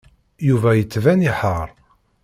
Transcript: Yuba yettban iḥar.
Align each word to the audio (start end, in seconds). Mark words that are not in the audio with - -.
Yuba 0.47 0.69
yettban 0.75 1.21
iḥar. 1.31 1.69